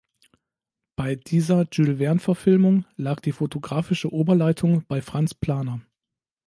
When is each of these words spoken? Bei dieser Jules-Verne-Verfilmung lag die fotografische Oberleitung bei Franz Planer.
Bei 0.95 1.15
dieser 1.15 1.67
Jules-Verne-Verfilmung 1.71 2.85
lag 2.95 3.19
die 3.19 3.33
fotografische 3.33 4.11
Oberleitung 4.11 4.83
bei 4.87 4.99
Franz 4.99 5.35
Planer. 5.35 5.81